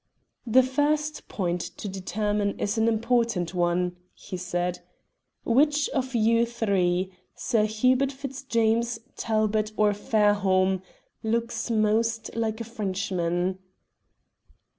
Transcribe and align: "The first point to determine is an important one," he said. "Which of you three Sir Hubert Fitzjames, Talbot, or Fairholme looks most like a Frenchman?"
"The 0.47 0.63
first 0.63 1.27
point 1.27 1.61
to 1.61 1.87
determine 1.87 2.59
is 2.59 2.75
an 2.75 2.87
important 2.87 3.53
one," 3.53 3.97
he 4.15 4.35
said. 4.35 4.79
"Which 5.45 5.89
of 5.89 6.15
you 6.15 6.43
three 6.47 7.13
Sir 7.35 7.65
Hubert 7.65 8.11
Fitzjames, 8.11 8.97
Talbot, 9.15 9.73
or 9.77 9.93
Fairholme 9.93 10.81
looks 11.21 11.69
most 11.69 12.35
like 12.35 12.59
a 12.59 12.63
Frenchman?" 12.63 13.59